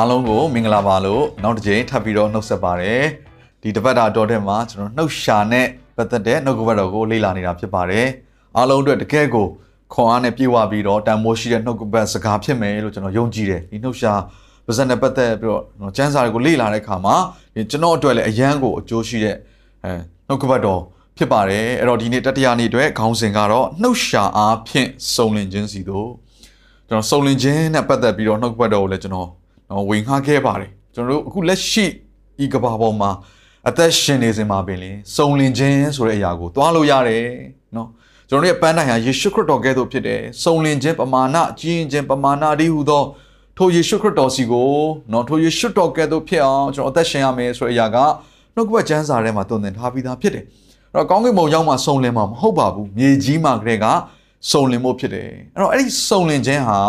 [0.00, 3.02] အားလုံးကိုမင်္ဂလာပါလို့နောက်တစ်ကြိမ်ထပ်ပြီးတော့နှုတ်ဆက်ပါတယ်
[3.62, 5.66] ဒီတစ်ပတ်တာတော်တဲ့မှာကျွန်တော်နှုတ်ရှာနဲ့
[5.96, 8.06] ပတ်သက်တဲ့နှုတ်ကပတ်တော်ကိုလေ့လာနေတာဖြစ်ပါတယ်
[8.56, 9.46] အားလုံးအတွက်တကယ်ကို
[9.94, 14.12] ခွန်အားနဲ့ပြေဝပြီးတော့တန်မိုးရှိတဲ့နှုတ်ကပတ်စကားဖြစ်မယ်လို့ကျွန်တော်ယုံကြည်တယ်ဒီနှုတ်ရှာ
[14.66, 17.16] ပါဇက်နဲ့ပတ်သက်ပြီးတော့ကျွန်တော်ကျမ်းစာတွေကိုလေ့လာတဲ့အခါမှာ
[17.54, 19.36] ဒီကျွန်တော်အတွက်လည်းအရန်ကိုအကျိုးရှိတဲ့
[19.84, 19.92] အဲ
[20.28, 20.80] နှုတ်ကပတ်တော်
[21.16, 26.08] ဖြစ်ပါတယ်အဲ့တော့ဒီနေ့တတိယနေ့အတွက်ခေါင်းစဉ်ကတော့နှုတ်ရှာအားဖြင့်စုံလင်ခြင်းစီတို့
[26.88, 29.28] ကျွန်တော်စုံလင်ခြင်းနဲ့ပတ်သက်ပြီးတော့နှုတ်ကပတ်တော်ကိုလည်းကျွန်တော်
[29.70, 31.86] နော်ဝင်ခါခဲ့ပါတယ်ကျွန်တော်တို့အခုလက်ရှိ
[32.42, 33.10] ဤကဘာပေါ်မှာ
[33.68, 37.26] အသက်ရှင်နေစဉ်မှာပင်လေစုံလင်ခြင်းဆိုတဲ့အရာကိုသွားလို့ရတယ်
[37.76, 37.88] နော်
[38.28, 43.02] ကျွန်တော်တို့ရဲ့ပန်းတိုင်ဟာယေရှုခရစ်တော်ကဲ့သို့ဖြစ်တယ်စုံလင်ခြင်းပမာဏကြီးရင်ခြင်းပမာဏဒီဟုသော
[43.56, 44.72] ထိုယေရှုခရစ်တော်စီကို
[45.12, 47.96] နော်ထိုယေရှုတော်ကဲ့သို့ဖြစ်အောင်ကျွန်တော်အသက်ရှင်ရမယ်ဆိုတဲ့အရာက
[48.54, 50.44] နှုတ်ကပတ်ကျမ်းစာထဲမှာတုံသင်ထားပြီးသားဖြစ်တယ်
[50.94, 53.86] အဲ့တော့ကောင်းကင်ဘုံရောက်မှစုံလင်မှာမဟုတ်ပါဘူးမြေကြီးမှာကလေးက
[54.50, 56.80] စုံလင်ဖို့ဖြစ်တယ်အဲ့တော့အဲ့ဒီစုံလင်ခြင်းဟာ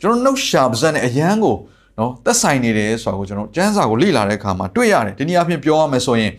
[0.00, 1.56] ကျွန်တော်နှုတ်ရှာပါဇက်နဲ့အရန်ကို
[2.00, 6.32] နော်သက်ဆိုင်နေတယ်ဆိုတာကိုကျွန်တော်ကျမ်းစာကိုလေ့လာတဲ့အခါမှာတွေ့ရတယ်ဒီနေ့အဖြစ်ပြောရမယ်ဆိုရင်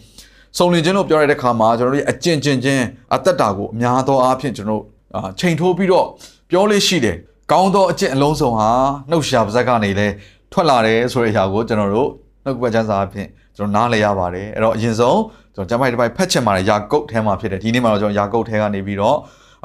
[0.58, 2.84] စုံလင်ခြင်းလို့ပြောရတဲ့အခါမှာကျွန်တော်တို့ရဲ့အကျင့်ကျင့်ခြင်း
[3.16, 4.84] အသက်တာကိုအများသောအားဖြင့်ကျွန်တော်
[5.16, 6.06] အာချိန်ထိုးပြီးတော့
[6.50, 7.18] ပြောလို့ရှိတယ်
[7.52, 8.70] ကောင်းသောအကျင့်အလုံးစုံဟာ
[9.10, 10.08] နှုတ်ရှာပါဇက်ကနေလဲ
[10.52, 12.10] ထွက်လာတယ်ဆိုတဲ့အရာကိုကျွန်တော်တို့
[12.44, 15.20] နှုတ်ကပတ်ကျမ်းစာအဖြစ်ကျွန်တော်နားလည်ရပါတယ်အဲ့တော့အရင်ဆုံး
[15.56, 19.18] ကျွန်တော်ကျမ်းပိုက်တစ်ပိုက်ဖတ်ချင်ပါတယ်ယာကုတ်ထဲမှာဖြစ်တယ်ဒီနေ့မှာတော့ကျွန်တော်ယာကုတ်ထဲကနေပြီးတော့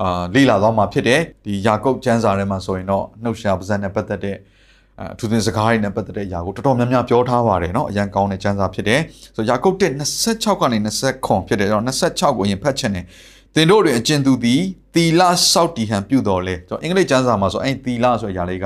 [0.03, 4.37] အာလေ့လာသွားမှာဖြစ်တယ်ဒီယာကုတ်ကျမ်းစာထဲမှာဆိုရင်တော့နှုတ်ရှာပါဇက်နဲ့ပတ်သက်တဲ့
[5.00, 9.02] အဲအထူးသဖြင့်စကားတွေနဲ့ပတ်သက်တဲ့အရာကိုတော်တော်များများပြောထားပါတယ်เนาะအရန်ကောင်းတဲ့ကျမ်းစာဖြစ်တယ်
[9.36, 9.84] ဆိုတော့ယာကုပ်1
[10.26, 10.78] 26ကနေ
[11.14, 13.06] 29ဖြစ်တယ်ကျွန်တော်26ကိုအရင်ဖတ်ချင်တယ်
[13.56, 14.62] သင်တို့တွင်အကျဉ်သူသည်
[14.96, 18.66] သီလစောက်တည်ဟန်ပြုတော်လဲကျွန်တော်အင်္ဂလိပ်ကျမ်းစာမှာဆိုအဲ့သီလဆိုတဲ့အရာလေးက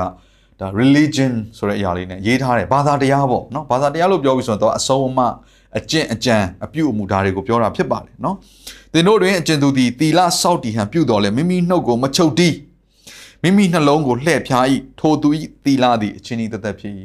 [0.59, 5.19] ဒါ religion ဆိုတဲ့အရာလေးနဲ့ရေးထားတယ်ဘာသာတရားပေါ့เนาะဘာသာတရားလို့ပြောပြီးဆိုတော့အဆုံးအမ
[5.77, 6.35] အကျင့်အကြံ
[6.65, 8.35] အပြုအမူဓာတ်တွေကိုပြောတာဖြစ်ပါတယ်เนาะ
[8.93, 12.53] သင်တို့တွင်အကျဉ်သူသည်သီလစောက်တည်ဟန်ပြုတော်လဲမိမိနှုတ်ကိုမချုပ်တီး
[13.42, 14.64] မိမိနှလုံးကိုလှည့်ဖြား၏
[15.00, 15.28] ထိုသူ၏
[15.64, 16.94] သီလသည်အချင်းဤတသက်ဖြစ်၏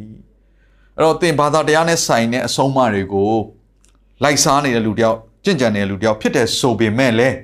[0.96, 3.32] အဲ့တော့သင်ဘာသာတရားနဲ့ဆိုင်တဲ့အဆုံးအမတွေကို
[4.24, 7.36] လိုက်စားနေတဲ့လူတယောက်ကြင်ကြံနေတဲ့လူတယောက်ဖြစ်တဲ့ဆိုပေမဲ့လည်း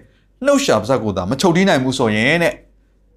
[0.46, 2.53] နှုတ်ရှာပါဇက်ကိုသာမချုပ်တီးနိုင်ဘူးဆိုရင်တဲ့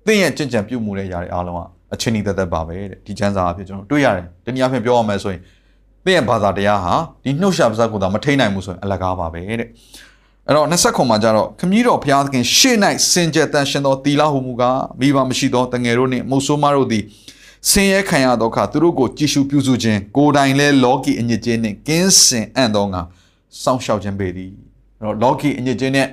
[0.06, 1.60] သင်ရဲ့ကြင်ကြံပြုတ်မှုတဲ့ຢာတွေအားလုံးက
[1.92, 5.40] အချင်းဤတသက်ပါပဲတဲ့ဒီချမ်းစာအဖြစ်ကျွန်တော်တွေ့ရတယ်တနည်းအားဖြင့်ပြောရမယ်ဆိုရင်
[6.04, 9.68] သင်ရဲ့ဘာသာတရားဟာဒီနှုတ်ရှာပါဇက်ကိုသာမထိန်နိုင်ဘူးဆိုရင်အလကားပါပဲတဲ့
[10.48, 12.76] အဲ့တော့20ခုမှာကြတော့ခမည်းတော်ဘုရားသခင်ရှေ့၌
[13.10, 17.04] စင်ကြယ်တန်ရှင်သောတီလာဟုမူကားမိဘမရှိသောတငယ်တို့နှင့်မုတ်ဆိုးမတို့သည်
[17.70, 23.00] ဆင်းရဲခံရသောအခါသူတို့ကိုကြည်ရှုပြုစုခြင်းကိုယ်တိုင်လည်းလောကီအညစ်အကြေးနှင့်ကင်းစင်အံ့သောငါ
[23.62, 24.50] စောင့်ရှောက်ခြင်းပေသည်
[25.00, 26.06] အဲ့တော့လောကီအညစ်အကြေးနဲ့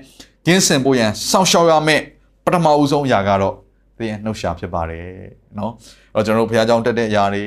[0.45, 2.03] ကင်းစင်ဖို့ရန်စောင့်ရှောက်ရမယ့်
[2.45, 3.55] ပထမဦးဆုံးအရာကတော့
[3.97, 5.05] သင်ရဲ့နှုတ်ရှာဖြစ်ပါတယ်
[5.57, 5.71] နော်
[6.15, 7.43] အဲ့တော့ကျွန်တော်တို့ဘုရားကျောင်းတက်တဲ့အရာတွေ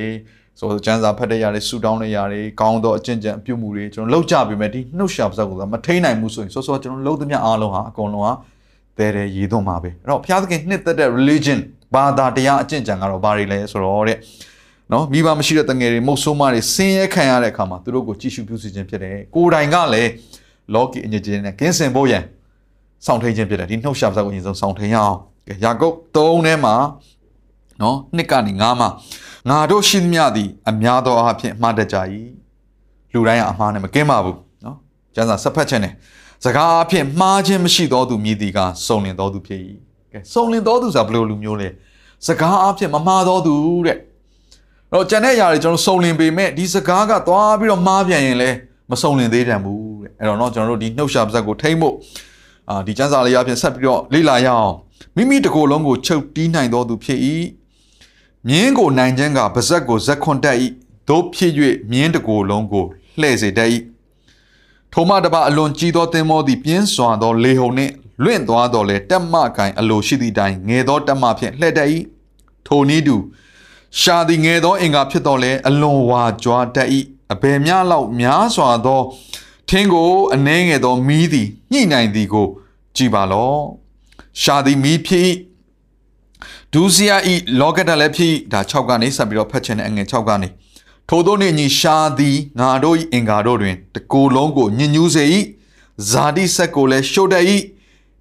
[0.59, 8.33] ဆိုကျမ်းစာဖတ်တဲ့ຢာတွေဆူတောင်းတဲ့ຢာတွေကောင်းသောအကျင့်ကြံအပြုမှုတွေကျွန်တော်လောက်ကြပြီမဲ့ဒီနှုတ်ရှာပါဇက်ကိုမထိန်နိုင်ဘူးဆိုရင်စောစောကျွန်တော်လုံးသမျှအားလုံးဟာအကုန်လုံးဟာ
[8.99, 11.59] တဲတဲရည်သွန်းမှာပဲအဲ့တော့ဘုရားသခင်နှစ်သက်တဲ့ religion
[11.95, 14.19] ဘာသာတရားအကျင့်ကြံကတော့ဘာတွေလဲဆိုတော့တဲ့
[14.93, 20.11] နော်မိဘမရှိတဲ့တငယ်တွေမုတ်ဆိုးမတွေဆင်းရဲခံရတဲ့အခါမှာသူတို့ကိုကြည်ရှုပြုစုခြင်းဖြစ်တယ်ကိုယ်တိုင်ကလည်း
[20.75, 22.23] လောကီအညစ်အကြေးနဲ့ကင်းစင်ဖို့ရန်
[23.07, 25.17] စောင့်ထိန်ခြင်းဖြစ်တယ်ဒီနှုတ်ရှာပါဇက်ကိုအရင်ဆုံးစောင့်ထိန်ရအောင်
[25.49, 26.75] ကဲယာကုပ်3ထဲမှာ
[27.83, 28.89] နော်နှစ်ကနေ9မှာ
[29.50, 31.98] ငါတို့ရှိသမျှသည်အများသောအားဖြင့်မှားတတ်ကြ၏
[33.14, 34.78] လူတိုင်းကအမှားနဲ့မကင်းပါဘူးနော်
[35.16, 35.94] ကျမ်းစာဆက်ဖတ်ခြင်းနဲ့
[36.46, 39.62] စကားအဖြစ်မှားခြင်းမရှိသောသူမြည်သည်ကစုံလင်သောသူဖြစ်၏
[40.12, 41.70] ကဲစုံလင်သောသူဆိုတာဘယ်လိုလူမျိုးလဲ
[42.28, 43.98] စကားအဖြစ်မမှားသောသူတဲ့
[44.92, 48.58] တော့ကျန်တဲ့အရာတွေကျွန်တော်စုံလင်ပေမဲ့ဒီစကားကသွားပြီးတော့မှားပြန်ရင်လည်း
[48.92, 51.96] မစုံလင်သေးတယ်ဘူးတဲ့အဲ့တော့เนาะကျွန်တော်တို့ဒီနှုတ်ရှာပါဇက်ကိုထိမ့်ဖို့
[52.70, 54.74] အာဒီကျမ်းစာလေးအပြင်ဆက်ပြီးတော့လေ့လာရအောင်
[55.16, 57.20] မိမိတကိုယ်လုံးကိုချုပ်တီးနိုင်သောသူဖြစ်၏
[58.49, 60.57] မြင်းကိုနိုင်ခြင်းကပါဇက်ကိုဇက်ခွန်တက်၏
[61.09, 61.53] တို့ဖြစ်၍
[61.91, 62.87] မြင်းတကိုယ်လုံးကို
[63.21, 63.71] လှည့်စေတတ်၏
[64.93, 67.93] ထိုမှတပါအလွန်ကြီးသောသင်္ဘောသည်ပြင်းစွာသောလေဟုန်နှင့်
[68.23, 71.89] လွင့်သွားတော်လဲတက်မကင်အလိုရှိသည့်တိုင်ငယ်သောတက်မဖြင့်လှည့်တတ်၏
[72.67, 73.17] ထိုနည်းတူ
[74.01, 76.89] ရှာသည်ငယ်သောအင်္ဂါဖြစ်တော်လဲအလွန်ဝါကြွားတတ်၏
[77.33, 79.03] အဘယ်များလောက်များစွာသော
[79.69, 82.49] ထင်းကိုအနှဲငယ်သောမီးသည်ညှိနိုင်သည်ကို
[82.97, 83.61] ကြည်ပါလော့
[84.43, 85.25] ရှာသည်မီးဖြစ်၏
[86.75, 90.49] ဒူးစီယာဤလောကတလည်းဖြစ်ဒါ6ကနေဆက်ပြီးတော့ဖတ်ချင်တဲ့အငယ်6ကနေ
[91.09, 95.25] ထို့သောနှင့်ညီရှာသည်ငါတို့၏အင်္ဂါတို့တွင်တကိုယ်လုံးကိုညဉ့်ညူးစေ၏
[96.11, 97.45] ဇာတိဆက်ကိုလည်းရှို့တတ်၏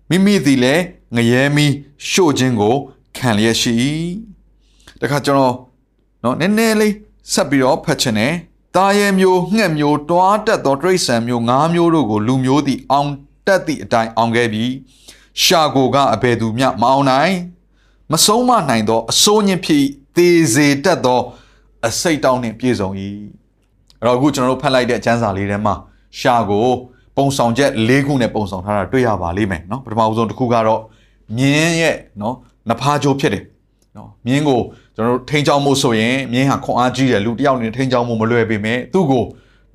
[0.10, 0.84] မိမိသည်လည်း
[1.16, 1.66] ငရဲမီ
[2.10, 2.76] ရှို့ခြင်းကို
[3.18, 3.74] ခံလျက်ရှိ၏
[5.02, 5.56] တခါကျွန်တော်
[6.24, 6.94] နော်နည်းနည်းလေး
[7.34, 8.34] ဆက်ပြီးတော့ဖတ်ချင်တယ်
[8.76, 13.10] တာရဲမျိုးငှက်မျိုးတွားတက်သောတရိษံမျိုးငါးမျိုးတို့ကိုလူမျိုးသည်အောင်
[13.48, 14.72] တက်သည့်အတိုင်းအောင်ခဲ့ပြီး
[15.44, 17.34] ရှာကိုကအဘယ်သူမျှမအောင်နိုင်
[18.12, 19.84] မဆုံးမနိုင်သောအစိုးညင်ဖြစ်
[20.16, 21.20] သေစေတတ်သော
[21.88, 22.90] အစိတ်တောင်းနှင့်ပြည့်စုံ၏
[24.00, 25.76] အဲ့တော့အခုကျွန်တော်တို့ဖတ်လိုက်တဲ့ကျမ်းစာလေးထဲမှာ
[26.20, 26.68] ရှာကို
[27.18, 30.82] ပုံဆောင်ချက်၄ခုနဲ့ပုံဆောင်ထားတာတွေ့ရပါလိမ့်မယ်နော်ပထမဦးဆုံးတစ်ခုကတော့
[31.38, 32.36] မြင်းရဲ့နော်
[32.70, 33.44] နဖားကြိုးဖြစ်တယ်
[33.98, 34.60] နော်မြင်းကို
[34.96, 39.24] ကျွန်တော်တို့ထိန်းချောင်းမို့ဆိုရင်မြင်းဟာခွန်အားကြီးတယ်လူတယောက်နေထိန်းချောင်းမို့မလွယ်ပေမဲ့သူ့ကို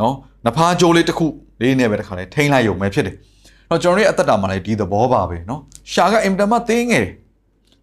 [0.00, 0.14] နော်
[0.46, 1.26] နဖားကြိုးလေးတစ်ခု
[1.60, 3.14] လေးနဲ့ပဲတခါလဲထိန်းလိုက်ရုံပဲဖြစ်တယ်။
[3.70, 5.60] တော့ကျွန်တော်တို့ရဲ့အသက်တာမှာလည်းဒီသဘောပါပဲနော်။
[5.92, 7.12] ရှာကအင်တာမသေးငယ်တယ်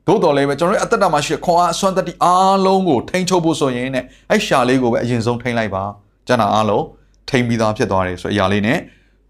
[0.07, 3.97] သို့တော်လည်းပဲကျွန်တော်ရဲ့အသက်တာမှာရှိတဲ့ခွန်အားအစွမ်းတတိအားလုံးကိုထိန်းချုပ်ဖို့ဆိုရင်ね
[4.31, 5.83] အဲ့ရှာလေးကိုပဲအရင်ဆုံးထိန်းလိုက်ပါ
[6.27, 6.83] ကျန်တာအားလုံး
[7.29, 8.77] ထိန်းပြီးသားဖြစ်သွားတယ်ဆိုတဲ့အရာလေးနဲ့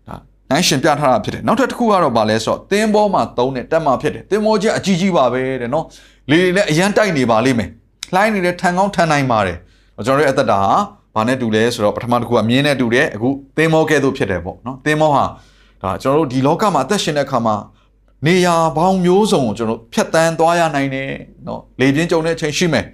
[0.08, 0.16] ဒါ
[0.52, 5.86] နိုင်ရှင်ပြထားတာဖြစ်တယ်နောက်ထပ်တစ်ခုကတော့ဗာလဲဆိုတော့တင်းဘောမှာသုံးတဲ့တက်မှာဖြစ်တယ်တင်းဘောချင်းအကြီးကြီးပါပဲတဲ့နော်
[6.30, 7.70] လေတွေလည်းအရန်တိုက်နေပါလိမ့်မယ်
[8.16, 9.58] လှိုင်းနေတဲ့ထန်ကောင်းထန်နိုင်ပါတယ်
[10.06, 10.72] ကျွန်တော်ရဲ့အသက်တာဟာ
[11.16, 15.26] ဘာနဲ့တူလဲဆိုတော့ပထမတစ်ခုကမြင်းနဲ့တူတယ်အခုတင်းဘောကဲ့သို့ဖြစ်တယ်ပေါ့နော်တင်းဘောဟာ
[15.82, 17.56] ဒါကျွန်တော်တို့ဒီလောကမှာအသက်ရှင်တဲ့အခါမှာ
[18.28, 21.10] နေရာပေါင်းမျိုးစုံကိုကျွန်တော်ဖြတ်တန်းသွားရနိုင်တယ်
[21.48, 22.86] နော်လေပြင်းကြုံတဲ့အချိန်ရှိမယ်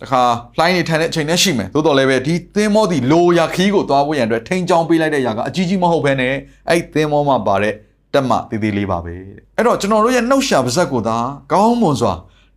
[0.00, 0.22] တခါ
[0.58, 6.34] လှိုင်းနေထိုင်တဲ့အချိန်နဲ့ရှိမယ်သို့တော်လည်းပဲဒီသင်းမောဒီလိုရာခီးကိုသွားဖို့ရန်အတွက်ထိန်းချောင်းပေးလိုက်တဲ့ຢာကအကြီးကြီးမဟုတ်ဘဲနဲ့
[6.68, 7.74] အဲ့သင်းမောမှာပါတဲ့
[8.14, 9.14] တက်မသေးသေးလေးပါပဲ
[9.56, 11.16] အဲ့တော့ကျွန်တော်တို့ရဲ့နှုတ်ရှာပါဇက်ကိုသာ
[11.52, 12.12] ကောင်းမွန်စွာ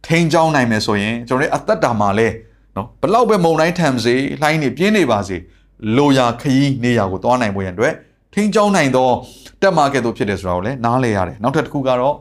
[0.08, 2.28] ထိန်းချောင်းနိုင်မယ်ဆိုရင်ကျွန်တော်ရဲ့အသက်တာမှာလဲ
[2.76, 5.38] နော်ဘလောက်ပဲမုံတိုင်းထံစေလှိုင်းနေပြင်းနေပါစေ
[5.98, 7.94] လိုရာခီးနေရာကိုသွားနိုင်ဖို့ရန်အတွက်
[8.36, 9.10] ထိန်းချောင်းနိုင်သော
[9.62, 12.16] တက်မကဲ့သို့ဖြစ်တယ်ဆိုတာကိုလည်းနားလဲရတယ်နောက်ထပ်တစ်ခုကတော့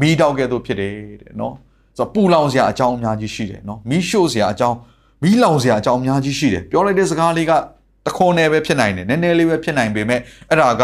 [0.00, 1.54] မီးတောက်ကဲ့သို့ဖြစ်တယ်တဲ့နော်
[1.96, 4.76] ဆိုတော့ပူလောင်စရာအကြောင်းအများကြီးရှိတယ်နော်မီးရှို့စရာအကြောင်း
[5.22, 7.52] မီးလောင်စရာအကြောင်းအများကြီးရှိတယ်ပြောလိုက်တဲ့စကားလေးက
[8.06, 10.20] တခွန်နယ်ပဲဖြစ်နိုင်တယ်နည်းနည်းလေးပဲဖြစ်နိုင်ပေမဲ့
[10.50, 10.82] အဲ့ဒါက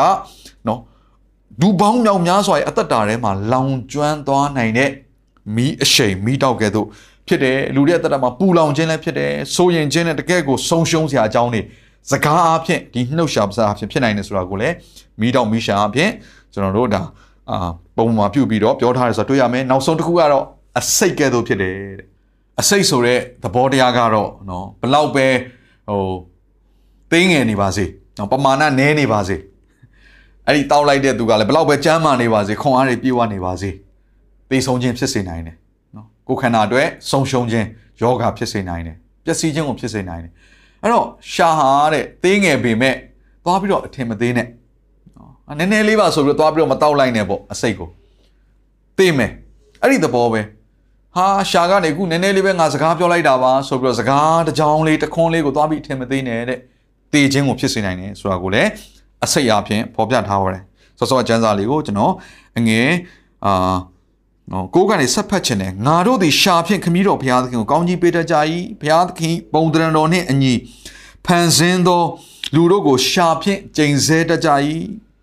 [0.69, 0.81] နော်
[1.61, 4.91] ဒူပေါင်းမြောင်များစွာရဲ့အသက်တာထဲမှာလောင်ကျွမ်းသွားနိုင်တဲ့
[5.57, 6.87] မီးအရှိန်မီးတောက်ကဲ့သို့
[7.29, 11.61] ဖြစ်တယ်လူတွေရဲ့အသက်တာမှာပူလောင်ခြင်းလည်းဖြစ်တယ်ဆိုရင်ခြင်းနဲ့တကယ့်ကိုဆုံးရှုံးစရာအကြောင်းတွေ
[12.11, 14.75] စကားအဖြစ်ဒီနှုတ်ရှာပစာအဖြစ်ဖြစ်နိုင်တယ်ဆိုတာကိုလည်း
[15.21, 16.11] မီးတောက်မီးရှာအဖြစ်
[16.53, 17.03] ကျွန်တော်တို့ဒါ
[17.51, 20.45] အာပုံမှန်ပြုတ်ပြီးတော့ပြောထားတယ်ဆိုတော့တွေ့ရမယ်နောက်ဆုံးတစ်ခုကတော့
[20.79, 22.07] အစိတ်ကဲ့သို့ဖြစ်တယ်တဲ့
[22.61, 25.27] အစိတ်ဆိုတဲ့သဘောတရားကတော့နော်ဘလောက်ပဲ
[25.89, 26.03] ဟို
[27.11, 27.85] သိငယ်နေပါစေ
[28.19, 29.37] နော်ပမာဏနည်းနေပါစေ
[30.47, 33.71] အဲ့ဒီတောက်လိုက်တဲ့သူကလည်းဘလောက်ပဲကြမ်းမာနေပါစေခွန်အားတွေပြေဝနေပါစေ
[34.51, 35.57] သိဆုံးခြင်းဖြစ်စေနိုင်တယ်
[35.97, 37.67] နော်ကိုယ်ခန္ဓာအတွက်ဆုံးရှုံးခြင်း
[38.03, 40.33] ယောဂဖြစ်စေနိုင်တယ်ပျက်စီးခြင်းကိုဖြစ်စေနိုင်တယ်
[40.87, 42.95] အဲ့တော့ရှာဟာတဲ့သိငယ်ပေမဲ့
[43.45, 44.47] သွားပြီးတော့အထင်မသေးနဲ့
[45.17, 47.89] နော်နည်းနည်းလေးပါဆိုပြီးတော့သွားပြီးတော့မတောက်လိုက်နဲ့ပေါ့အစိတ်ကို
[48.99, 49.31] သိမယ်
[49.83, 50.41] အဲ့ဒီသဘောပဲ
[51.17, 56.59] ဟာရှာကနေခုနည်းနည်းလေးပဲငါစကားပြောလိုက်တာပါဆိုပြီးတော့စကားတစ်ကြောင်းလေးတစ်ခွန်းလေးကိုသွားပြီးအထင်မသေးနဲ့တဲ့
[57.13, 58.71] တေခြင်းကိုဖြစ်စေနိုင်တယ်ဆိုတာကိုလည်း
[59.25, 60.63] အစိတ်အဖြစ်ဖော်ပြထားပါတယ်
[60.99, 62.13] စောစောကျမ်းစာလေးကိုကျွန်တော်
[62.59, 62.91] အငယ်
[63.45, 63.77] အာ
[64.53, 68.37] နော်ကိုးကနေဆက်ဖတ်ခြင်းနဲ့ငါတို့သည်ရှာဖြင့်ခမည်းတော်ဘုရားသခင်ကိုကောင်းကြီးပေးတတ်ကြ၏
[68.81, 70.55] ဘုရားသခင်ပုံတရံတော်နှင့်အညီ
[71.27, 72.03] ဖန်ဆင်းသော
[72.55, 74.51] လူတို့ကိုရှာဖြင့်ကျိန်ဆဲတတ်ကြ၏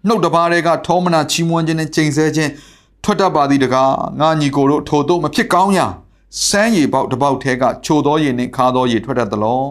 [0.07, 2.51] နှုတ်တပါးတွေကထောမနာချီးမွမ်းခြင်းနဲ့ကျိန်ဆဲခြင်း
[3.03, 5.87] ထွက်တတ်ပါသည်တကားငါညီကိုတို့ထို့သို့မဖြစ်ကောင်းရာ
[6.47, 9.61] စမ်းရည်ပေါက်တစ်ပေါက်ထဲကချိုသောရည်နှင့်ခါသောရည်ထွက်တတ်သလော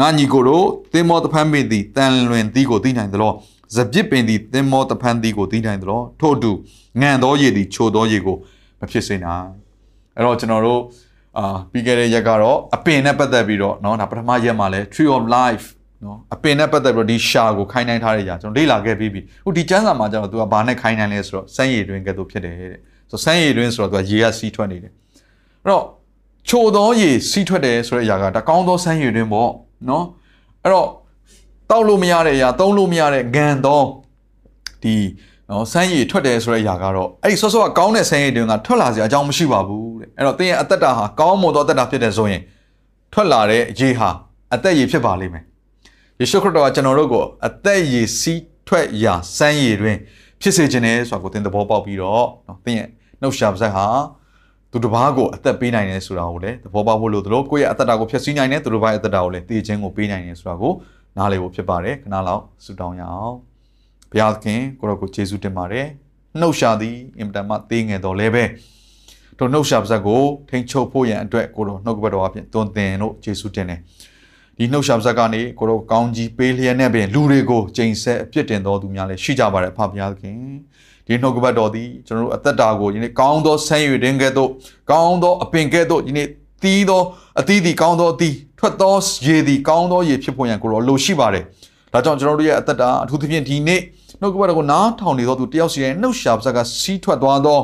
[0.00, 3.32] ငါညီကိုတို့သင်္မောတဖန်ပင်သည်တန်လွင်သည်ကိုသိနိုင်သလော
[3.74, 6.50] စပစ်ပင်သည်သင်္မောတဖန်သည်ကိုသိနိုင်သလောထို့တူ
[7.00, 8.36] ငံသောရည်သည်ချိုသောရည်ကို
[8.81, 9.47] မဖြစ်စေနိုင်
[10.15, 10.81] အဲ့တော့ကျွန်တော်တို့
[11.37, 15.65] အာပြီးခဲ့တဲ့ရက်ကတော့အပင်နဲ့ပတ်သက်ပြီးတော့เนาะဒါပထမရက်မှာလဲ Tree of Life
[16.03, 22.73] နော်အပင်နဲ့ပတ်သက်ပြီးတော့ဒီရှာကိုခိုင်းနိုင်ထားတဲ့ຢာကျွန်တော်လေ့လာခဲ့ပြီးပြီဟိုဒီကျမ်းစာမှာကျတော့သူကဘာနဲ့ခိုင်းနိုင်လဲဆိုတော့စမ်းရည်တွင်ကဲ့သို့ဖြစ်တယ်တဲ့
[23.11, 24.91] ဆိုစမ်းရည်တွင်ဆိုတော့သူကရေကစီးထွက်နေတယ်
[25.63, 25.83] အဲ့တော့
[26.49, 29.51] ချိုသောရေစီးထွက်တယ်ဆိုတဲ့အရာကဒါကောင်းသောစမ်းရည်တွင်ပေါ့
[29.89, 30.05] နော်
[30.63, 30.87] အဲ့တော့
[31.69, 33.81] တောက်လို့မရတဲ့အရာသုံးလို့မရတဲ့ဂန်သော
[34.83, 34.95] ဒီ
[35.52, 42.42] နော်စမ်းရည်ထွက်တယ်ဆိုတဲ့အရာကတော့အဲ့ဒီဆော့ဆော့ကကောင်းတဲ့စမ်းရည်တွင်ကထွက်လာစရာအကြောင်းမရှိပါဘူးတဲ့အဲ့တော့သင်ရဲ့အသက်တာဟာကောင်းမွန်သောအသက်တာဖြစ်တယ်ဆိုရင်
[43.12, 44.10] ထွက်လာတဲ့ရေဟာ
[44.54, 45.44] အသက်ရည်ဖြစ်ပါလိမ့်မယ်
[46.20, 49.96] ယေရှုခရစ်တော်ကကျွန်တော်တို့ကိုအသက်ရည်စီးထွက်ရာစမ်းရည်တွင်
[50.40, 52.88] ဖြစ်စေခြင်းနဲ့ဆိုတာကိုသင်သဘောပေါက်ပြီးတော့နော်သင်ရဲ့
[53.20, 53.86] နှုတ်ရှာပါဇက်ဟာ
[54.70, 60.72] သူတစ်ပါးကိုအသက်ပေးနိုင်တယ်ဆိုတာကိုလည်းသဘောပေါက်ဖို့လို့တို့ကိုယ့်ရဲ့အသက်တာကိုဖျက်ဆီးနိုင်တယ်သူတစ်ပါးရဲ့အသက်တာကိုလည်းတည်ခြင်းကိုပေးနိုင်တယ်ဆိုတာကို
[61.16, 63.51] နားလည်ဖို့ဖြစ်ပါတယ်ခဏလောက်ဆုတောင်းရအောင်
[64.12, 65.86] ဘုရားသခင်ကိုရောကိုယေရှုတင်ပါတယ်
[66.40, 68.44] နှုတ်ရှာသည်အင်မတန်မှသေးငယ်တော်လဲပဲ
[69.38, 73.80] တို့နှုတ်ရှာပါဇက်ကိုထိန်ချုပ်ဖို့ရန်အတွက်ကိုရောနှုတ်ကပတ်တော်အပြင်တွင်တင်လို့ယေရှုတင်တယ်
[74.58, 80.36] ဒီနှုတ်ရှာပါဇက်ကနေကိုရောကောင်းကြီးပေးလျက်နဲ့ပင်လူတွေကိုချိန်ဆက်အပြစ်တင်တော်သူများလည်းရှိကြပါတယ်ဖဖဘုရားသခင်
[81.06, 84.50] ဒီနှုတ်ကပတ်တော်သည်ကျွန်တော်တို့အသက်တာကိုဒီနေ့ကောင်းသောဆန်းရည်တင်ကဲ့သို့
[84.90, 86.26] ကောင်းသောအပင်ကဲ့သို့ဒီနေ့
[86.62, 87.02] တီးသော
[87.40, 88.94] အသီးသည်ကောင်းသောအသီးထွက်သော
[89.26, 91.44] ရေသည်ကောင်းသောရေဖြစ်ပေါ်ရန်ကိုရောလိုရှိပါတယ်
[91.92, 93.80] ဒါကြောင့်ကျွန်တော်တို့ရဲ့အသက်တာအထူးသဖြင့်ဒီနေ့
[94.22, 97.58] နှုတ်ကပတ်တော်ကိုနားထောင်နေသောသူတယောက်စီရဲ့နှုတ်ရှာပါဇက်ကစီးထွက်သွားသော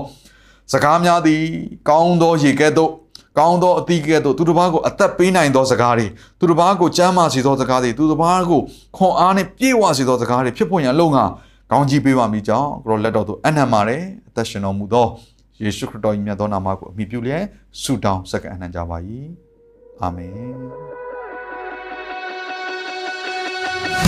[0.73, 1.43] စကားများသည်
[1.89, 2.91] ကောင်းသောရေကဲ့သို့
[3.39, 6.07] ကောင်းသောအသီးကဲ့သို့သူတစ်ပါးကိုအသက်ပေးနိုင်သောစကားတွေ
[6.39, 8.61] သူတစ်ပါးကိုကြမ်းမာစေသောစကားတွေသူတစ်ပါးကို
[8.97, 11.25] ခွန်အားနဲ့ပြည့်ဝစေသောစကားတွေဖြစ်ဖို့ရန်လုံငါ
[11.73, 15.07] ကောင်းကြီးပေးပါမိကြောင်းကိုရောလက်တော်သို့အနံ့ပါတယ်အသက်ရှင်တော်မူသော
[15.63, 17.45] ယေရှုခရစ်တော်၏မြတ်သောနာမကိုအမိပြုလျက်
[17.83, 18.97] ဆုတောင်းစက္ကန့်အနှံကြပါ၏
[20.01, 24.08] အာမင်